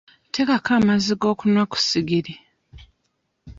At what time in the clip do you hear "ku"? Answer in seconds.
1.71-1.77